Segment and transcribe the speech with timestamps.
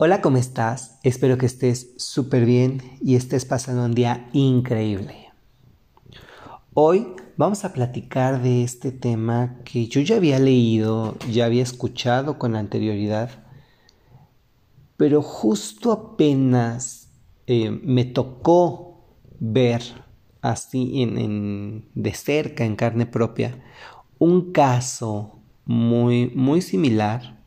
[0.00, 1.00] Hola, ¿cómo estás?
[1.02, 5.32] Espero que estés súper bien y estés pasando un día increíble.
[6.72, 12.38] Hoy vamos a platicar de este tema que yo ya había leído, ya había escuchado
[12.38, 13.44] con anterioridad,
[14.96, 17.08] pero justo apenas
[17.48, 19.00] eh, me tocó
[19.40, 19.82] ver
[20.42, 23.64] así en, de cerca, en carne propia,
[24.20, 27.37] un caso muy, muy similar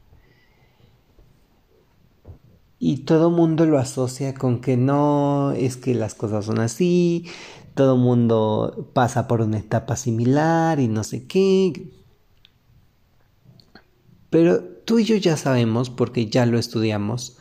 [2.84, 7.28] y todo mundo lo asocia con que no, es que las cosas son así,
[7.76, 11.92] todo mundo pasa por una etapa similar y no sé qué.
[14.32, 17.38] Pero tú y yo ya sabemos, porque ya lo estudiamos,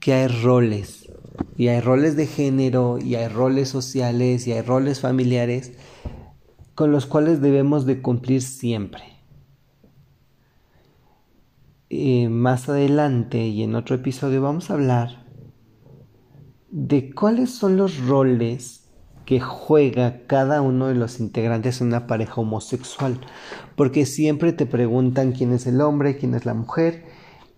[0.00, 1.12] que hay roles,
[1.58, 5.72] y hay roles de género, y hay roles sociales, y hay roles familiares,
[6.74, 9.11] con los cuales debemos de cumplir siempre.
[11.94, 15.26] Eh, más adelante y en otro episodio vamos a hablar
[16.70, 18.88] de cuáles son los roles
[19.26, 23.20] que juega cada uno de los integrantes de una pareja homosexual,
[23.76, 27.04] porque siempre te preguntan quién es el hombre, quién es la mujer,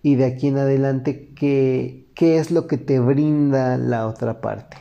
[0.03, 4.75] y de aquí en adelante qué, qué es lo que te brinda la otra parte.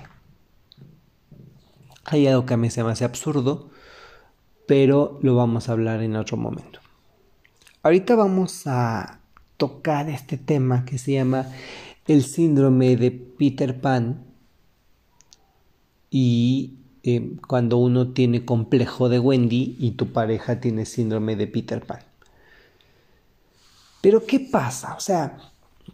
[2.07, 3.71] Hay algo que a mí se me hace absurdo,
[4.67, 6.81] pero lo vamos a hablar en otro momento.
[7.85, 9.21] Ahorita vamos a
[9.57, 11.47] tocar este tema que se llama
[12.07, 14.25] el síndrome de Peter Pan
[16.11, 21.85] y eh, cuando uno tiene complejo de Wendy y tu pareja tiene síndrome de Peter
[21.85, 22.01] Pan.
[24.01, 24.95] Pero ¿qué pasa?
[24.97, 25.39] O sea,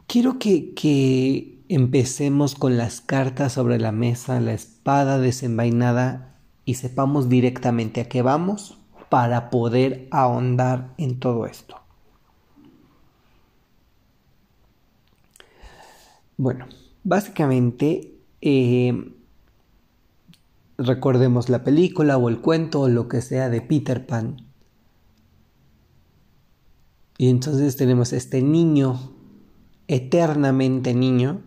[0.06, 7.28] quiero que, que empecemos con las cartas sobre la mesa, la espada desenvainada y sepamos
[7.28, 11.79] directamente a qué vamos para poder ahondar en todo esto.
[16.42, 16.68] Bueno,
[17.04, 19.12] básicamente eh,
[20.78, 24.38] recordemos la película o el cuento o lo que sea de Peter Pan.
[27.18, 29.12] Y entonces tenemos este niño,
[29.86, 31.42] eternamente niño,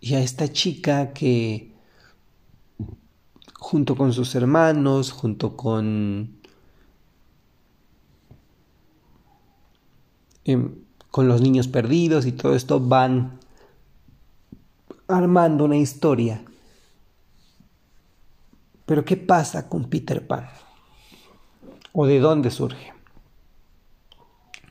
[0.00, 1.74] y a esta chica que
[3.52, 6.38] junto con sus hermanos, junto con...
[10.44, 10.85] Em,
[11.16, 13.38] con los niños perdidos y todo esto van
[15.08, 16.42] armando una historia.
[18.84, 20.50] Pero ¿qué pasa con Peter Pan?
[21.94, 22.92] ¿O de dónde surge?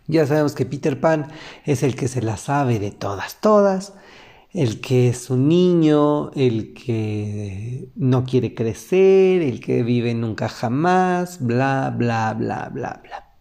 [0.05, 1.31] Ya sabemos que Peter Pan
[1.63, 3.93] es el que se la sabe de todas, todas,
[4.53, 11.43] el que es un niño, el que no quiere crecer, el que vive nunca jamás,
[11.43, 13.35] bla, bla, bla, bla, bla.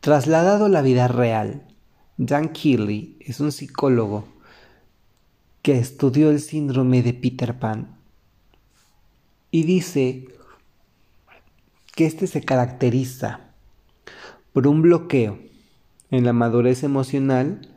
[0.00, 1.67] Trasladado a la vida real,
[2.18, 4.26] Dan Keeley es un psicólogo
[5.62, 7.96] que estudió el síndrome de Peter Pan
[9.52, 10.26] y dice
[11.94, 13.52] que este se caracteriza
[14.52, 15.38] por un bloqueo
[16.10, 17.72] en la madurez emocional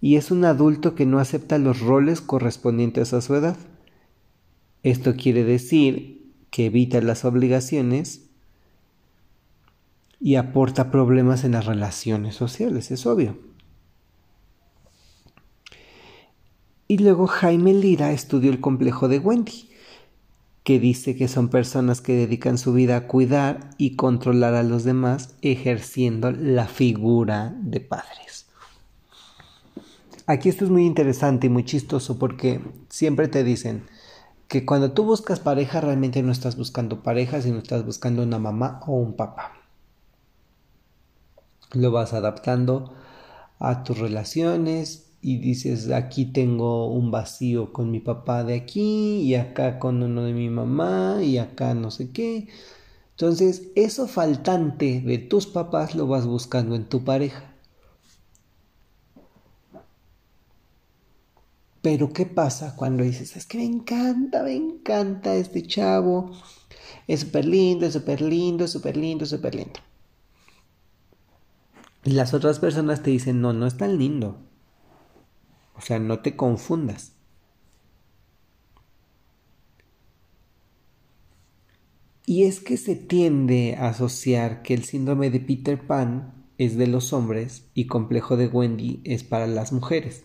[0.00, 3.56] y es un adulto que no acepta los roles correspondientes a su edad.
[4.84, 8.28] Esto quiere decir que evita las obligaciones
[10.20, 13.49] y aporta problemas en las relaciones sociales, es obvio.
[16.90, 19.70] Y luego Jaime Lira estudió el complejo de Wendy,
[20.64, 24.82] que dice que son personas que dedican su vida a cuidar y controlar a los
[24.82, 28.46] demás ejerciendo la figura de padres.
[30.26, 33.84] Aquí esto es muy interesante y muy chistoso porque siempre te dicen
[34.48, 38.80] que cuando tú buscas pareja realmente no estás buscando pareja, sino estás buscando una mamá
[38.88, 39.52] o un papá.
[41.72, 42.92] Lo vas adaptando
[43.60, 49.34] a tus relaciones, y dices, aquí tengo un vacío con mi papá de aquí y
[49.34, 52.48] acá con uno de mi mamá y acá no sé qué.
[53.10, 57.54] Entonces, eso faltante de tus papás lo vas buscando en tu pareja.
[61.82, 66.30] Pero ¿qué pasa cuando dices, es que me encanta, me encanta este chavo,
[67.06, 69.80] es súper lindo, es súper lindo, es súper lindo, es súper lindo?
[72.04, 74.49] Y las otras personas te dicen, no, no es tan lindo.
[75.80, 77.12] O sea, no te confundas.
[82.26, 86.86] Y es que se tiende a asociar que el síndrome de Peter Pan es de
[86.86, 90.24] los hombres y complejo de Wendy es para las mujeres.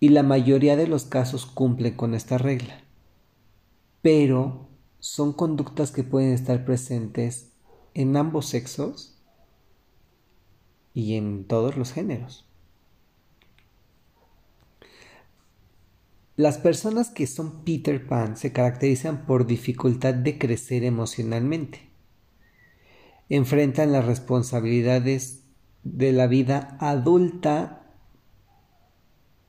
[0.00, 2.82] Y la mayoría de los casos cumplen con esta regla.
[4.02, 4.68] Pero
[4.98, 7.52] son conductas que pueden estar presentes
[7.94, 9.18] en ambos sexos
[10.92, 12.47] y en todos los géneros.
[16.38, 21.90] Las personas que son Peter Pan se caracterizan por dificultad de crecer emocionalmente.
[23.28, 25.42] Enfrentan las responsabilidades
[25.82, 27.90] de la vida adulta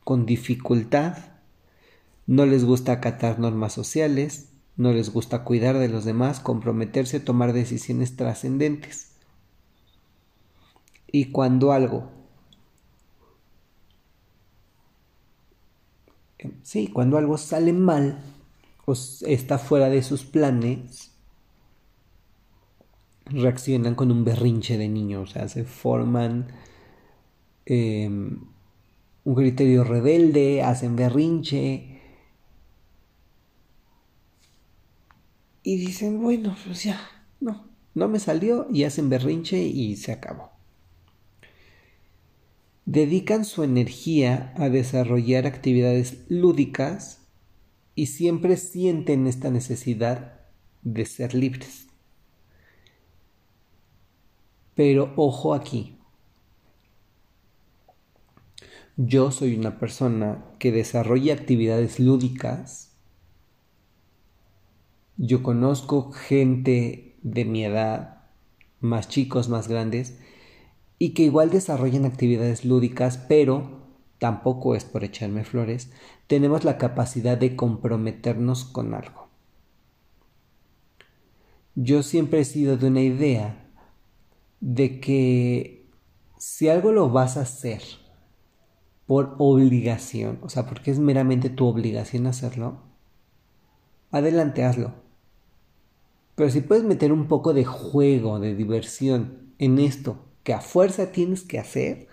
[0.03, 1.15] con dificultad.
[2.25, 7.53] No les gusta acatar normas sociales, no les gusta cuidar de los demás, comprometerse tomar
[7.53, 9.12] decisiones trascendentes.
[11.06, 12.19] Y cuando algo
[16.63, 18.21] sí, cuando algo sale mal
[18.86, 21.12] o está fuera de sus planes,
[23.25, 26.47] reaccionan con un berrinche de niño, o sea, se forman
[27.65, 28.39] em,
[29.24, 32.01] un criterio rebelde, hacen berrinche.
[35.62, 37.00] Y dicen, bueno, pues ya,
[37.39, 40.49] no, no me salió y hacen berrinche y se acabó
[42.89, 47.19] dedican su energía a desarrollar actividades lúdicas
[47.94, 50.39] y siempre sienten esta necesidad
[50.81, 51.86] de ser libres.
[54.74, 56.00] Pero ojo aquí,
[58.97, 62.95] yo soy una persona que desarrolla actividades lúdicas.
[65.15, 68.24] Yo conozco gente de mi edad,
[68.80, 70.18] más chicos, más grandes,
[71.00, 73.80] y que igual desarrollan actividades lúdicas, pero
[74.19, 75.92] tampoco es por echarme flores,
[76.28, 79.30] tenemos la capacidad de comprometernos con algo.
[81.75, 83.66] Yo siempre he sido de una idea
[84.60, 85.88] de que
[86.38, 87.81] si algo lo vas a hacer
[89.07, 92.80] por obligación, o sea, porque es meramente tu obligación hacerlo,
[94.12, 94.94] adelante hazlo.
[96.36, 101.12] Pero si puedes meter un poco de juego, de diversión en esto, que a fuerza
[101.12, 102.07] tienes que hacer,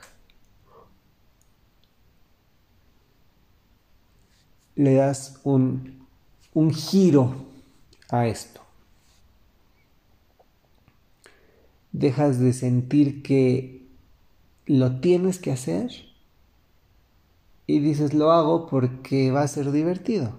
[4.74, 6.06] le das un,
[6.52, 7.32] un giro
[8.10, 8.60] a esto.
[11.92, 13.88] Dejas de sentir que
[14.66, 15.90] lo tienes que hacer
[17.66, 20.38] y dices lo hago porque va a ser divertido.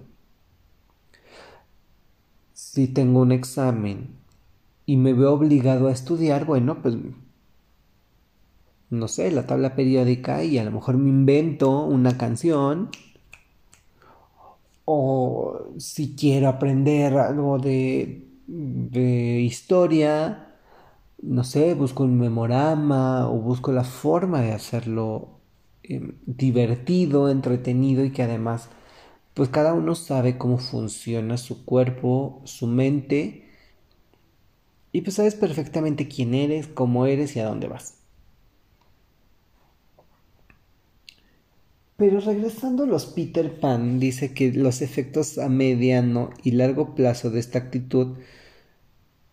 [2.54, 4.10] Si tengo un examen
[4.86, 6.94] y me veo obligado a estudiar, bueno, pues
[8.90, 12.90] no sé, la tabla periódica y a lo mejor me invento una canción.
[14.84, 20.54] O si quiero aprender algo de, de historia,
[21.22, 25.40] no sé, busco un memorama o busco la forma de hacerlo
[25.82, 28.70] em, divertido, entretenido y que además,
[29.34, 33.44] pues cada uno sabe cómo funciona su cuerpo, su mente
[34.92, 37.97] y pues sabes perfectamente quién eres, cómo eres y a dónde vas.
[41.98, 47.28] Pero regresando a los Peter Pan, dice que los efectos a mediano y largo plazo
[47.28, 48.18] de esta actitud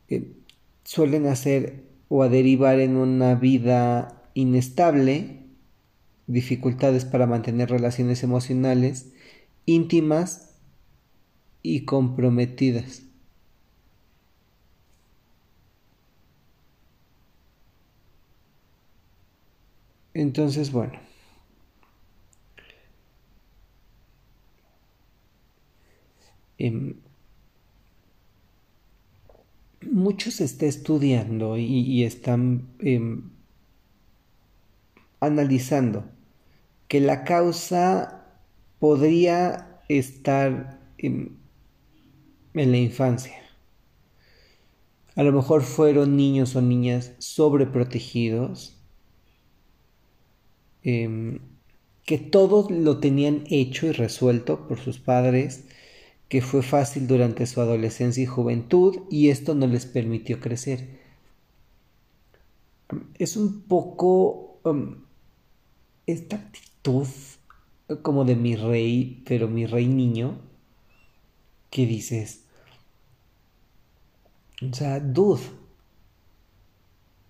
[0.07, 0.33] eh,
[0.83, 5.43] suelen hacer o a derivar en una vida inestable,
[6.25, 9.13] dificultades para mantener relaciones emocionales
[9.67, 10.55] íntimas
[11.61, 13.03] y comprometidas.
[20.15, 21.14] Entonces, bueno.
[26.57, 26.95] Em,
[29.81, 33.29] muchos está estudiando y, están em,
[35.19, 36.05] analizando
[36.87, 38.25] que la causa
[38.79, 41.37] podría estar en,
[42.53, 43.35] la infancia.
[45.15, 48.77] A lo mejor fueron niños o niñas sobreprotegidos,
[50.83, 51.39] em,
[52.05, 55.65] que todo lo tenían hecho y resuelto por sus padres,
[56.29, 60.99] que fue fácil durante su adolescencia y juventud y esto no les permitió crecer.
[63.15, 64.59] Es un poco
[66.05, 67.07] esta actitud
[68.01, 70.39] como de mi rey, pero mi rey niño,
[71.69, 72.45] que dices,
[74.61, 75.41] o sea, dude,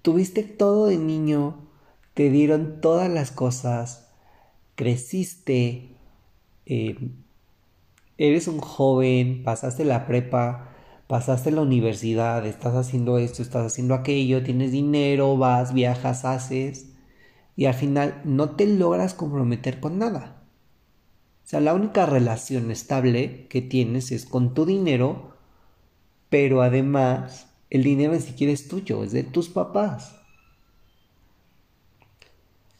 [0.01, 1.67] tuviste todo de niño,
[2.13, 4.07] te dieron todas las cosas,
[4.75, 5.89] creciste,
[6.65, 6.95] eh,
[8.17, 10.69] eres un joven, pasaste la prepa,
[11.07, 16.93] pasaste la universidad, estás haciendo esto, estás haciendo aquello, tienes dinero, vas, viajas, haces,
[17.55, 20.43] y al final no te logras comprometer con nada.
[21.43, 25.35] O sea, la única relación estable que tienes es con tu dinero,
[26.29, 30.15] pero además el dinero ni siquiera es tuyo, es de tus papás.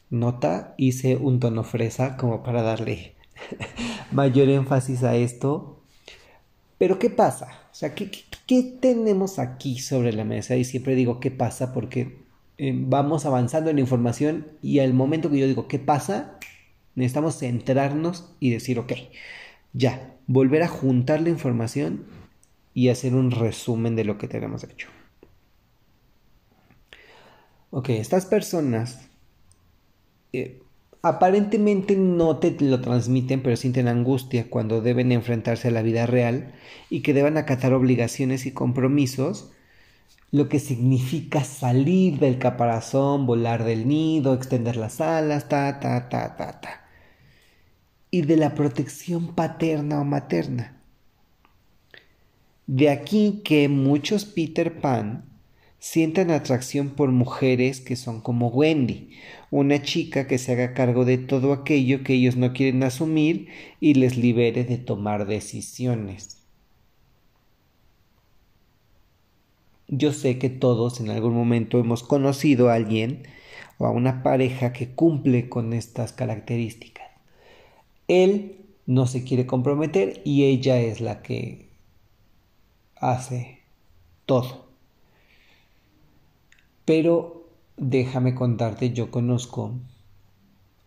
[0.10, 3.15] Nota, hice un tono fresa como para darle
[4.12, 5.82] mayor énfasis a esto.
[6.78, 7.48] Pero ¿qué pasa?
[7.72, 8.10] O sea, ¿qué,
[8.80, 10.56] tenemos aquí sobre la mesa?
[10.56, 11.74] Y siempre digo ¿qué pasa?
[11.74, 12.20] Porque
[12.58, 16.38] eh, vamos avanzando en la información y al momento que yo digo ¿qué pasa?
[16.96, 18.94] Necesitamos centrarnos y decir, ok,
[19.74, 22.06] ya, volver a juntar la información
[22.74, 24.88] y hacer un resumen de lo que tenemos hecho.
[27.72, 29.10] Ok, estas personas
[30.32, 30.62] eh,
[31.08, 36.54] aparentemente no te lo transmiten, pero sienten angustia cuando deben enfrentarse a la vida real
[36.90, 39.52] y que deban acatar obligaciones y compromisos,
[40.32, 46.38] lo que significa salir del caparazón, volar del nido, extender las alas, ta, ta, ta,
[46.38, 46.86] ta, ta.
[48.10, 50.82] Y de la protección paterna o materna.
[52.66, 55.24] De aquí que muchos Peter Pan
[55.78, 59.12] sientan atracción por mujeres que son como Wendy,
[59.52, 63.50] una chica que se haga cargo de todo aquello que ellos no quieren asumir
[63.80, 66.42] y les libere de tomar decisiones.
[69.88, 73.24] Yo sé que todos en algún momento hemos conocido a alguien
[73.78, 77.06] o a una pareja que cumple con estas características.
[78.08, 81.70] Él no se quiere comprometer y ella es la que
[82.96, 83.60] hace
[84.26, 84.66] todo.
[86.86, 87.45] Pero
[87.78, 89.74] déjame contarte, yo conozco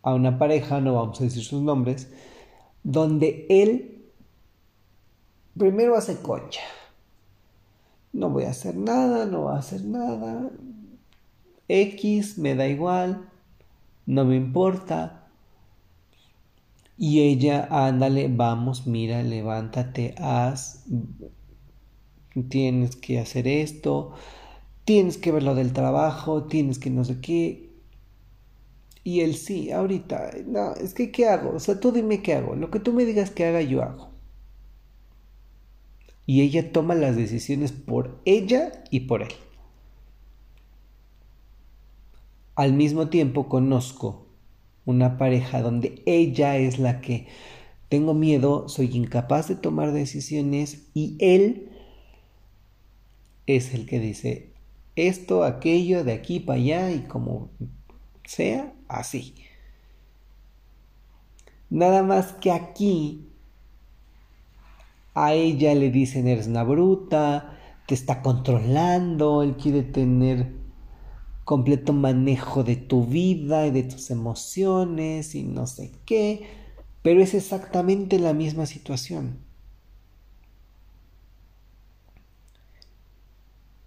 [0.02, 2.10] a una pareja, no vamos a decir sus nombres,
[2.82, 3.98] donde él
[5.56, 6.62] primero hace concha.
[8.12, 10.50] No voy a hacer nada, no va a hacer nada.
[11.68, 13.28] X, me da igual,
[14.06, 15.26] no me importa.
[16.96, 20.84] Y ella, ándale, vamos, mira, levántate, haz,
[22.48, 24.14] tienes que hacer esto,
[24.88, 27.68] tienes que ver lo del trabajo, tienes que no sé qué.
[29.04, 31.50] Y él sí, ahorita, no, es que ¿qué hago?
[31.50, 32.54] O sea, tú dime qué hago.
[32.54, 34.08] Lo que tú me digas que haga, yo hago.
[36.24, 39.34] Y ella toma las decisiones por ella y por él.
[42.54, 44.24] Al mismo tiempo conozco
[44.86, 47.26] una pareja donde ella es la que
[47.90, 51.72] tengo miedo, soy incapaz de tomar decisiones y él
[53.44, 54.54] es el que dice,
[55.06, 57.50] esto, aquello, de aquí para allá y como
[58.24, 59.34] sea, así.
[61.70, 63.28] Nada más que aquí
[65.14, 70.52] a ella le dicen eres una bruta, te está controlando, él quiere tener
[71.44, 76.46] completo manejo de tu vida y de tus emociones y no sé qué,
[77.02, 79.38] pero es exactamente la misma situación.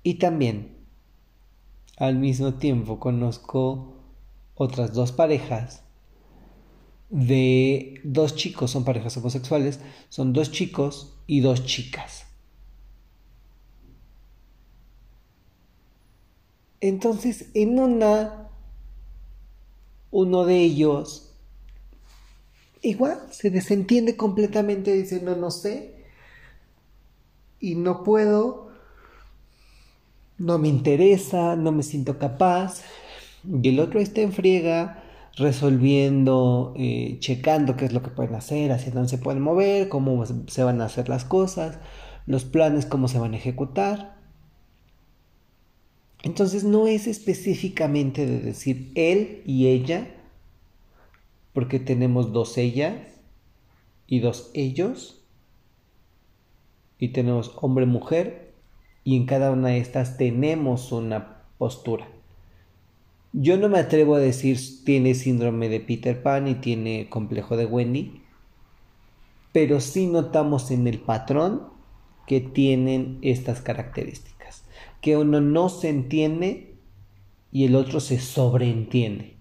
[0.03, 0.80] Y también
[2.01, 3.93] al mismo tiempo conozco
[4.55, 5.83] otras dos parejas
[7.11, 9.79] de dos chicos, son parejas homosexuales,
[10.09, 12.25] son dos chicos y dos chicas.
[16.79, 18.49] Entonces, en una,
[20.09, 21.35] uno de ellos,
[22.81, 26.03] igual, se desentiende completamente, dice, no, no sé,
[27.59, 28.70] y no puedo,
[30.41, 32.81] no me interesa, no me siento capaz.
[33.45, 35.03] Y el otro está en friega
[35.37, 40.25] resolviendo, eh, checando qué es lo que pueden hacer, hacia dónde se pueden mover, cómo
[40.25, 41.79] se van a hacer las cosas,
[42.25, 44.17] los planes, cómo se van a ejecutar.
[46.23, 50.07] Entonces no es específicamente de decir él y ella,
[51.53, 52.95] porque tenemos dos ellas
[54.07, 55.23] y dos ellos,
[56.99, 58.40] y tenemos hombre-mujer
[59.03, 62.07] y en cada una de estas tenemos una postura.
[63.33, 67.65] Yo no me atrevo a decir tiene síndrome de Peter Pan y tiene complejo de
[67.65, 68.21] Wendy,
[69.53, 71.63] pero sí notamos en el patrón
[72.27, 74.63] que tienen estas características,
[75.01, 76.75] que uno no se entiende
[77.51, 79.35] y el otro se sobreentiende.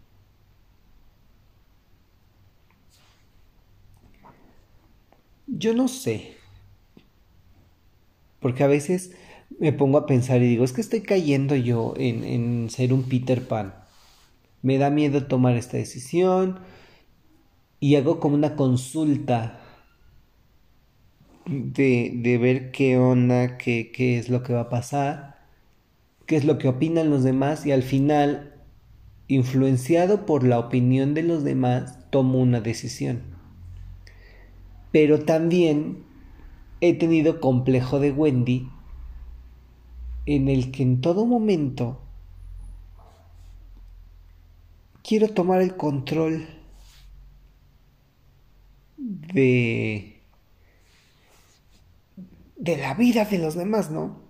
[5.46, 6.36] Yo no sé,
[8.40, 9.14] porque a veces
[9.60, 13.46] me pongo a pensar y digo, es que estoy cayendo yo en, ser un Peter
[13.46, 13.74] Pan.
[14.62, 16.60] Me da miedo tomar esta decisión
[17.78, 19.60] y hago como una consulta
[21.44, 25.46] de, de ver qué onda, qué, qué es lo que va a pasar,
[26.24, 28.54] qué es lo que opinan los demás y al final,
[29.28, 33.20] influenciado por la opinión de los demás, tomo una decisión.
[34.90, 36.02] Pero también
[36.80, 38.70] he tenido complejo de Wendy
[40.34, 42.00] en el que en todo momento
[45.02, 46.46] quiero tomar el control
[48.96, 50.20] de
[52.56, 54.20] de la vida de los demás, ¿no?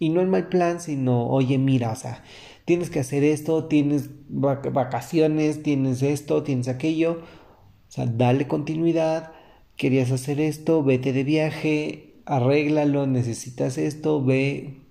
[0.00, 2.24] Y no en mal plan, sino, oye, mira, o sea,
[2.64, 7.22] tienes que hacer esto, tienes vacaciones, tienes esto, tienes aquello.
[7.88, 9.32] O sea, dale continuidad,
[9.76, 14.87] querías hacer esto, vete de viaje, arréglalo, necesitas esto, ve.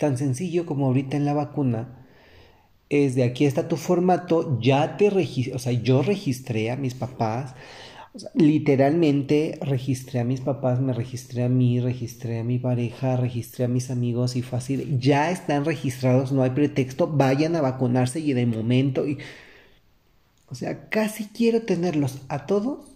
[0.00, 2.06] Tan sencillo como ahorita en la vacuna,
[2.88, 6.94] es de aquí está tu formato, ya te registré, o sea, yo registré a mis
[6.94, 7.54] papás,
[8.32, 13.68] literalmente registré a mis papás, me registré a mí, registré a mi pareja, registré a
[13.68, 18.32] mis amigos y fue así, ya están registrados, no hay pretexto, vayan a vacunarse y
[18.32, 19.18] de momento, y,
[20.48, 22.86] o sea, casi quiero tenerlos a todos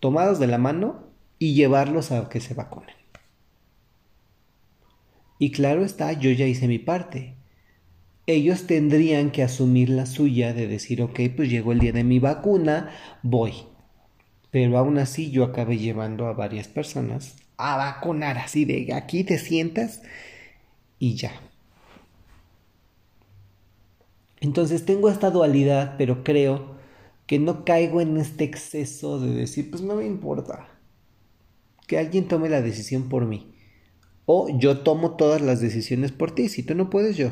[0.00, 1.04] tomados de la mano
[1.38, 3.03] y llevarlos a que se vacunen.
[5.38, 7.34] Y claro está, yo ya hice mi parte.
[8.26, 12.18] Ellos tendrían que asumir la suya de decir, ok, pues llegó el día de mi
[12.18, 12.90] vacuna,
[13.22, 13.52] voy
[14.54, 19.36] pero aún así yo acabé llevando a varias personas a vacunar así de aquí te
[19.36, 20.00] sientas
[21.00, 21.32] y ya.
[24.38, 26.76] Entonces tengo esta dualidad, pero creo
[27.26, 30.68] que no caigo en este exceso de decir, pues no me importa
[31.88, 33.53] que alguien tome la decisión por mí.
[34.26, 37.30] O yo tomo todas las decisiones por ti, si tú no puedes yo.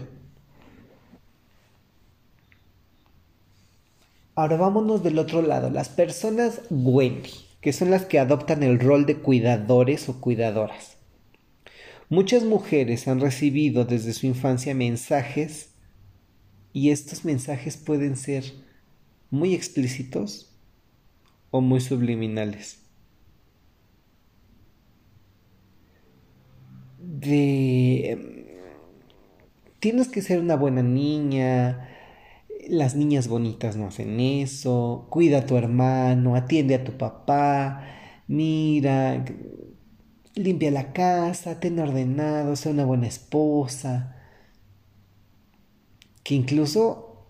[4.35, 7.31] Ahora vámonos del otro lado, las personas Wendy,
[7.61, 10.97] que son las que adoptan el rol de cuidadores o cuidadoras.
[12.09, 15.71] Muchas mujeres han recibido desde su infancia mensajes
[16.73, 18.45] y estos mensajes pueden ser
[19.31, 20.51] muy explícitos
[21.51, 22.82] o muy subliminales.
[27.15, 28.63] De
[29.81, 31.91] tienes que ser una buena niña,
[32.69, 37.85] las niñas bonitas no hacen eso, cuida a tu hermano, atiende a tu papá,
[38.29, 39.25] mira,
[40.37, 44.17] limpia la casa, ten ordenado, sea una buena esposa.
[46.23, 47.27] Que incluso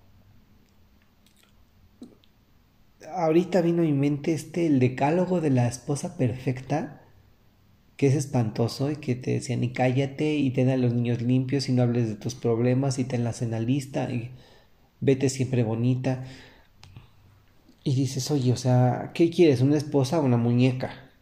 [3.14, 7.01] ahorita vino a mi mente este el decálogo de la esposa perfecta
[8.02, 11.68] que es espantoso y que te decían y cállate y ten a los niños limpios
[11.68, 14.32] y no hables de tus problemas y ten la cena lista y
[14.98, 16.24] vete siempre bonita.
[17.84, 19.60] Y dices, oye, o sea, ¿qué quieres?
[19.60, 21.12] ¿Una esposa o una muñeca?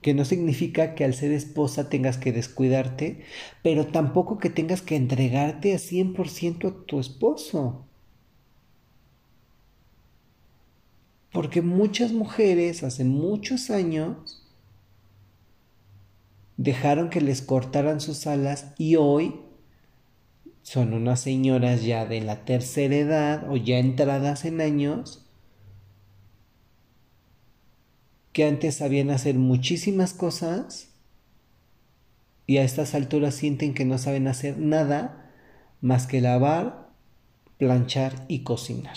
[0.00, 3.24] Que no significa que al ser esposa tengas que descuidarte,
[3.62, 7.84] pero tampoco que tengas que entregarte a 100% a tu esposo.
[11.30, 14.40] Porque muchas mujeres hace muchos años
[16.56, 19.40] dejaron que les cortaran sus alas y hoy
[20.62, 25.26] son unas señoras ya de la tercera edad o ya entradas en años
[28.32, 30.88] que antes sabían hacer muchísimas cosas
[32.46, 35.30] y a estas alturas sienten que no saben hacer nada
[35.80, 36.88] más que lavar,
[37.58, 38.96] planchar y cocinar.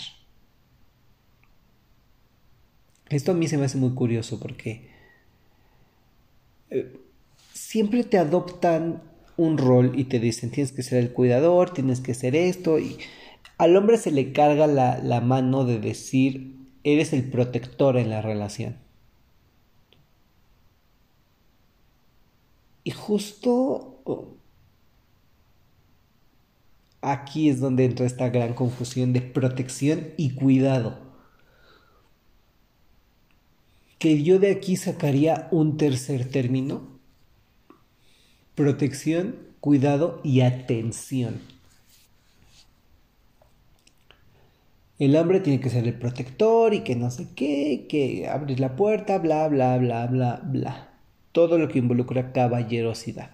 [3.08, 4.90] Esto a mí se me hace muy curioso porque
[6.70, 6.98] eh,
[7.68, 9.02] siempre te adoptan
[9.36, 12.96] un rol y te dicen tienes que ser el cuidador, tienes que ser esto y
[13.58, 18.22] al hombre se le carga la, la mano de decir eres el protector en la
[18.22, 18.78] relación.
[22.84, 24.38] Y justo oh,
[27.02, 31.00] aquí es donde entra esta gran confusión de protección y cuidado.
[33.98, 36.97] Que yo de aquí sacaría un tercer término
[38.58, 41.40] protección, cuidado y atención.
[44.98, 48.74] El hombre tiene que ser el protector y que no sé qué, que abrir la
[48.74, 50.88] puerta, bla, bla, bla, bla, bla.
[51.30, 53.30] Todo lo que involucra caballerosidad.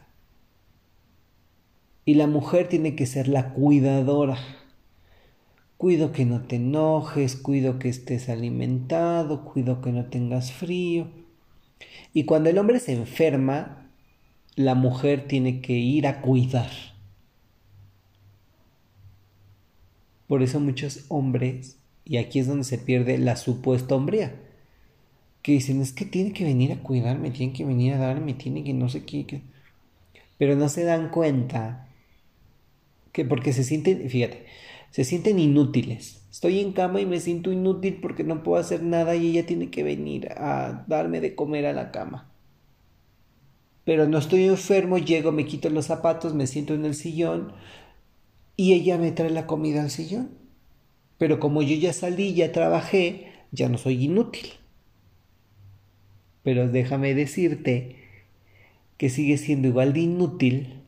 [2.05, 4.37] Y la mujer tiene que ser la cuidadora.
[5.79, 11.09] Cuido que no te enojes, cuido que estés alimentado, cuido que no tengas frío.
[12.13, 13.84] Y cuando el hombre se enferma,
[14.57, 16.71] la mujer tiene que ir a cuidar.
[20.29, 24.35] Por eso muchos hombres, y aquí es donde se pierde la supuesta hombría,
[25.43, 28.65] que dicen, es que tiene que venir a cuidarme, tiene que venir a darme, tiene
[28.65, 29.43] que no sé qué,
[30.39, 31.89] pero no se dan cuenta
[33.13, 34.47] que porque se sienten, fíjate,
[34.91, 36.27] se sienten inútiles.
[36.31, 39.71] Estoy en cama y me siento inútil porque no puedo hacer nada y ella tiene
[39.71, 42.34] que venir a darme de comer a la cama
[43.85, 47.53] pero no estoy enfermo, llego, me quito los zapatos, me siento en el sillón
[48.57, 50.31] y ella me trae la comida al sillón.
[51.19, 54.49] Pero como yo ya salí, ya trabajé, ya no soy inútil.
[56.43, 57.97] Pero déjame decirte
[58.97, 60.85] que sigue siendo igual de inútil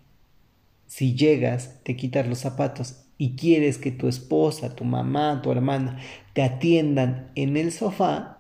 [0.87, 5.98] si llegas, te quitas los zapatos y quieres que tu esposa, tu mamá, tu hermana
[6.32, 8.38] te atiendan en el sofá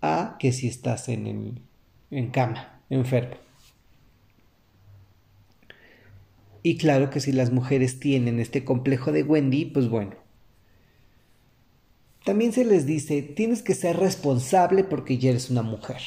[0.00, 1.60] a que si estás en,
[2.10, 3.36] en cama, enfermo.
[6.62, 10.14] Y claro que si las mujeres tienen este complejo de Wendy, pues bueno.
[12.24, 16.00] También se les dice, tienes que ser responsable porque ya eres una mujer.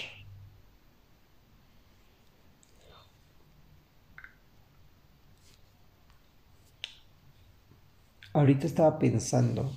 [8.32, 9.72] Ahorita estaba pensando,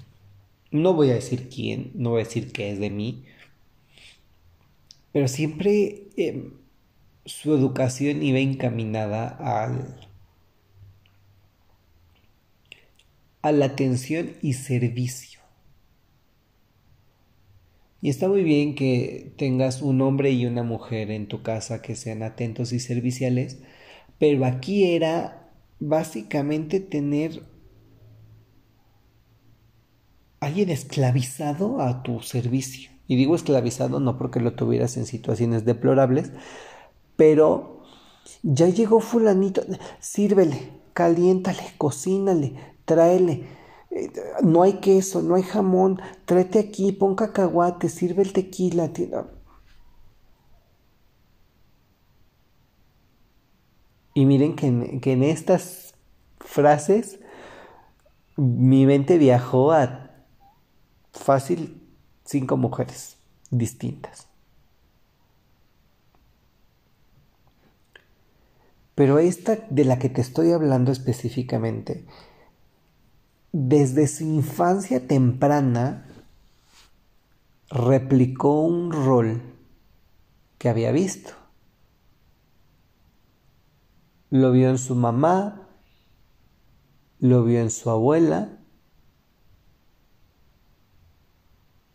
[0.70, 3.24] no voy a decir quién, no voy a decir qué es de mí,
[5.12, 6.52] pero siempre em,
[7.28, 10.08] su educación iba encaminada al
[13.42, 15.40] a la atención y servicio.
[18.00, 21.96] Y está muy bien que tengas un hombre y una mujer en tu casa que
[21.96, 23.58] sean atentos y serviciales,
[24.18, 27.42] pero aquí era básicamente tener
[30.40, 32.90] alguien esclavizado a tu servicio.
[33.06, 36.32] Y digo esclavizado no porque lo tuvieras en situaciones deplorables,
[37.18, 37.82] pero
[38.44, 39.62] ya llegó fulanito,
[39.98, 42.54] sírvele, caliéntale, cocínale,
[42.84, 43.44] tráele.
[43.90, 44.12] Eh,
[44.44, 48.92] no hay queso, no hay jamón, tráete aquí, pon cacahuate, sirve el tequila.
[54.14, 55.94] Y miren que en, que en estas
[56.38, 57.18] frases
[58.36, 60.12] mi mente viajó a
[61.12, 61.82] fácil
[62.24, 63.16] cinco mujeres
[63.50, 64.27] distintas.
[68.98, 72.04] Pero esta de la que te estoy hablando específicamente
[73.52, 76.04] desde su infancia temprana
[77.70, 79.40] replicó un rol
[80.58, 81.30] que había visto.
[84.30, 85.68] Lo vio en su mamá,
[87.20, 88.58] lo vio en su abuela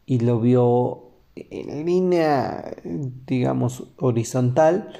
[0.05, 2.77] y lo vio en línea,
[3.25, 4.97] digamos, horizontal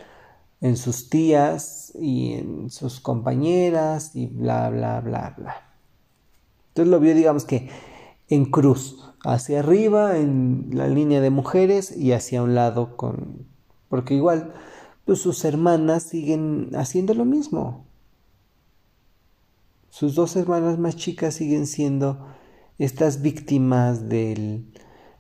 [0.64, 5.56] en sus tías y en sus compañeras y bla, bla, bla, bla.
[6.70, 7.70] Entonces lo vio, digamos que
[8.30, 13.46] en cruz, hacia arriba en la línea de mujeres y hacia un lado con...
[13.90, 14.54] Porque igual,
[15.04, 17.86] pues sus hermanas siguen haciendo lo mismo.
[19.90, 22.26] Sus dos hermanas más chicas siguen siendo
[22.78, 24.72] estas víctimas del...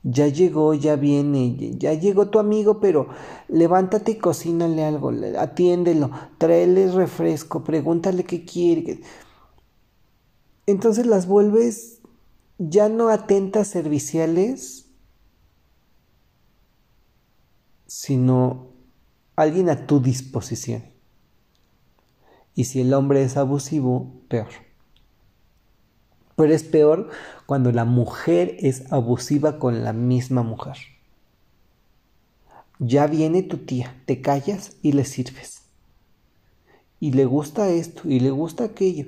[0.03, 3.07] Ya llegó, ya viene, ya llegó tu amigo, pero
[3.47, 8.99] levántate y cocínale algo, atiéndelo, tráele refresco, pregúntale qué quiere
[10.65, 12.01] entonces las vuelves
[12.57, 14.87] ya no atentas serviciales,
[17.85, 18.71] sino
[19.35, 20.85] alguien a tu disposición.
[22.55, 24.49] Y si el hombre es abusivo, peor.
[26.43, 27.07] Pero es peor
[27.45, 30.75] cuando la mujer es abusiva con la misma mujer.
[32.79, 35.61] Ya viene tu tía, te callas y le sirves.
[36.99, 39.05] Y le gusta esto y le gusta aquello.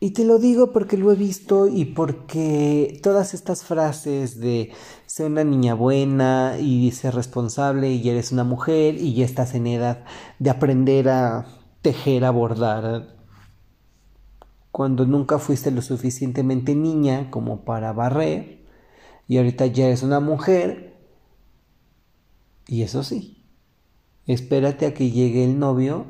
[0.00, 4.72] Y te lo digo porque lo he visto y porque todas estas frases de
[5.04, 9.66] ser una niña buena y ser responsable y eres una mujer y ya estás en
[9.66, 10.06] edad
[10.38, 11.44] de aprender a
[11.82, 13.17] tejer, a bordar,
[14.72, 18.64] cuando nunca fuiste lo suficientemente niña como para barrer
[19.26, 20.96] y ahorita ya eres una mujer
[22.66, 23.42] y eso sí,
[24.26, 26.06] espérate a que llegue el novio,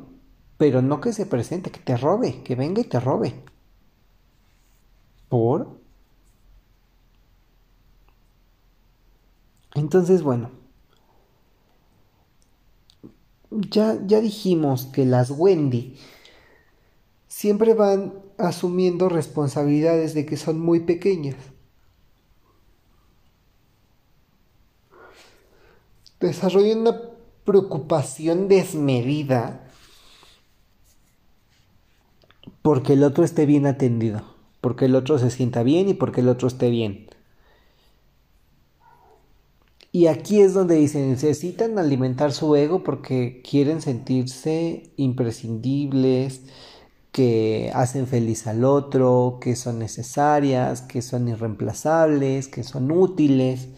[0.57, 3.33] pero no que se presente, que te robe, que venga y te robe.
[5.29, 5.79] ¿Por?
[9.73, 10.51] Entonces, bueno,
[13.51, 15.95] ya, ya dijimos que las Wendy
[17.27, 21.35] siempre van asumiendo responsabilidades de que son muy pequeñas.
[26.19, 27.01] Desarrollan una
[27.45, 29.67] preocupación desmedida
[32.61, 36.29] porque el otro esté bien atendido porque el otro se sienta bien y porque el
[36.29, 37.07] otro esté bien.
[39.91, 46.43] Y aquí es donde dicen, necesitan alimentar su ego porque quieren sentirse imprescindibles,
[47.11, 53.69] que hacen feliz al otro, que son necesarias, que son irreemplazables, que son útiles.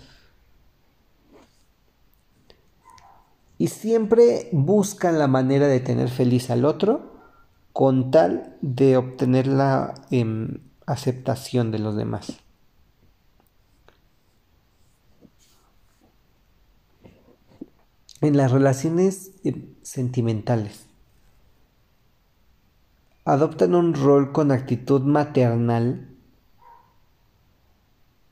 [3.58, 7.12] Y siempre buscan la manera de tener feliz al otro
[7.74, 12.40] con tal de obtener la em, aceptación de los demás.
[18.20, 20.91] En las relaciones em, sentimentales
[23.32, 26.10] adoptan un rol con actitud maternal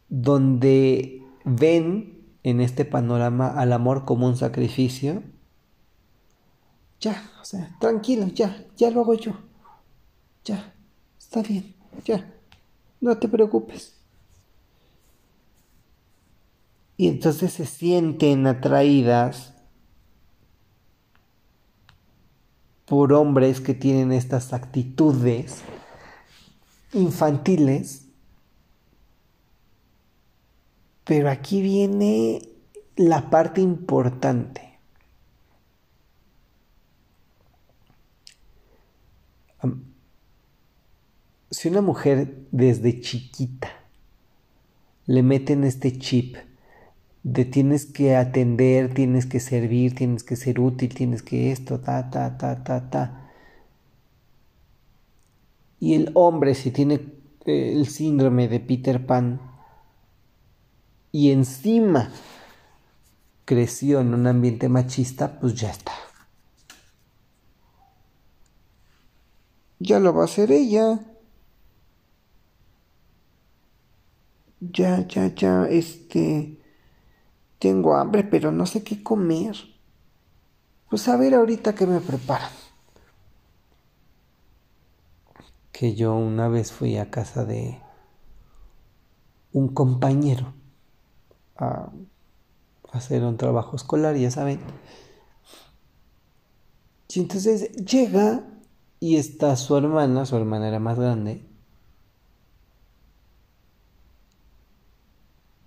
[0.09, 5.23] donde ven en este panorama al amor como un sacrificio,
[6.99, 9.31] ya, o sea, tranquilo, ya, ya lo hago yo,
[10.43, 10.73] ya,
[11.17, 12.33] está bien, ya,
[12.99, 13.95] no te preocupes.
[16.97, 19.53] Y entonces se sienten atraídas
[22.89, 25.61] por hombres que tienen estas actitudes
[26.91, 28.07] infantiles.
[31.03, 32.41] Pero aquí viene
[32.95, 34.79] la parte importante.
[41.51, 43.69] Si una mujer desde chiquita
[45.05, 46.37] le meten este chip
[47.23, 52.09] de tienes que atender, tienes que servir, tienes que ser útil, tienes que esto, ta,
[52.09, 53.31] ta, ta, ta, ta.
[55.79, 56.95] Y el hombre, si tiene
[57.45, 59.41] eh, el síndrome de Peter Pan
[61.11, 62.11] y encima
[63.45, 65.93] creció en un ambiente machista, pues ya está.
[69.79, 70.99] Ya lo va a hacer ella.
[74.61, 76.58] Ya, ya, ya, este
[77.59, 79.55] tengo hambre, pero no sé qué comer.
[80.89, 82.51] Pues a ver ahorita qué me preparan.
[85.71, 87.79] Que yo una vez fui a casa de
[89.51, 90.53] un compañero
[91.57, 91.91] a
[92.91, 94.59] hacer un trabajo escolar, ya saben.
[97.09, 98.43] Y entonces llega
[98.99, 101.48] y está su hermana, su hermana era más grande,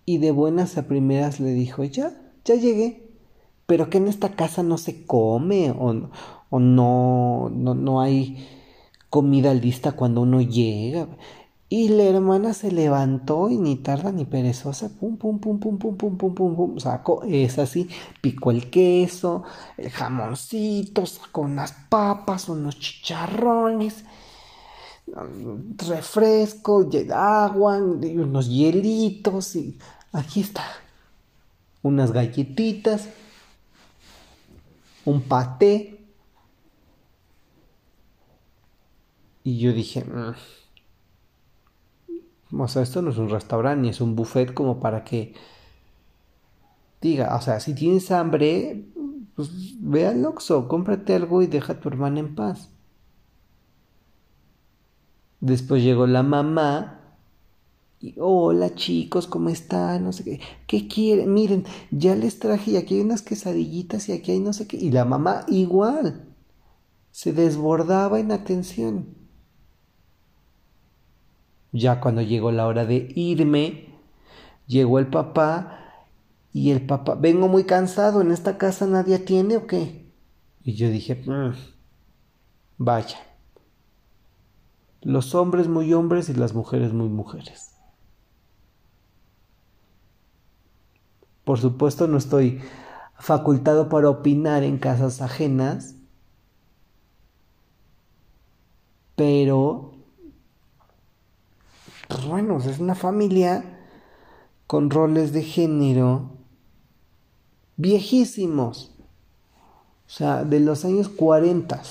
[0.05, 2.13] y de buenas a primeras le dijo, ya,
[2.45, 3.09] ya llegué,
[3.67, 6.11] pero que en esta casa no se come o,
[6.51, 8.49] o no, no, no hay
[9.11, 11.07] comida lista cuando uno llega.
[11.69, 15.97] Y la hermana se levantó y ni tarda ni perezosa, pum, pum, pum, pum, pum,
[15.97, 17.89] pum, pum, pum, pum, sacó, es así,
[18.21, 19.45] picó el queso,
[19.79, 24.05] el jamoncito, sacó unas papas, unos chicharrones,
[25.89, 29.79] refresco, agua, unos hielitos y
[30.13, 30.65] aquí está.
[31.83, 33.09] Unas galletitas,
[35.05, 35.99] un paté.
[39.45, 40.35] Y yo dije, mm,
[42.61, 45.35] o sea, esto no es un restaurante ni es un buffet como para que
[47.01, 48.85] diga, o sea, si tienes hambre,
[49.35, 52.72] pues ve al Oxxo, cómprate algo y deja a tu hermana en paz.
[55.43, 57.01] Después llegó la mamá.
[58.01, 60.05] Y, hola chicos, ¿cómo están?
[60.05, 60.41] No sé qué.
[60.69, 61.35] ¿Qué quieren?
[61.35, 64.77] Miren, ya les traje y aquí hay unas quesadillitas y aquí hay no sé qué.
[64.77, 66.29] Y la mamá igual.
[67.11, 69.09] Se desbordaba en atención.
[71.73, 73.89] Ya cuando llegó la hora de irme,
[74.69, 76.07] llegó el papá
[76.53, 80.07] y el papá, vengo muy cansado, en esta casa nadie atiende o qué.
[80.63, 81.55] Y yo dije, mm,
[82.79, 83.32] vaya
[85.03, 87.73] los hombres muy hombres y las mujeres muy mujeres.
[91.45, 92.61] Por supuesto no estoy
[93.19, 95.97] facultado para opinar en casas ajenas,
[99.17, 99.93] pero,
[102.09, 103.81] pues bueno, es una familia
[104.67, 106.31] con roles de género
[107.77, 108.95] viejísimos,
[110.07, 111.83] o sea, de los años 40.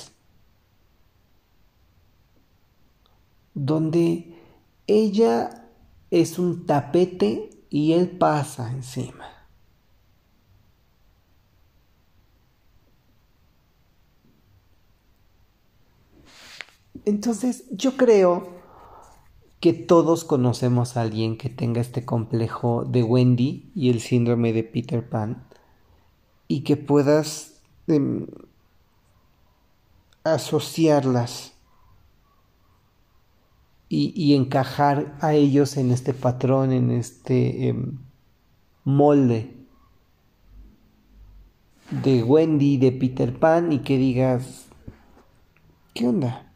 [3.63, 4.33] Donde
[4.87, 5.67] ella
[6.09, 9.25] es un tapete y él pasa encima.
[17.05, 18.49] Entonces yo creo
[19.59, 24.63] que todos conocemos a alguien que tenga este complejo de Wendy y el síndrome de
[24.63, 25.45] Peter Pan
[26.47, 28.25] y que puedas em,
[30.23, 31.53] asociarlas
[33.93, 37.97] y, encajar a ellos en este patrón, en este em,
[38.85, 39.53] molde
[41.89, 44.67] de Wendy, de Peter Pan y que digas,
[45.93, 46.50] ¿qué onda?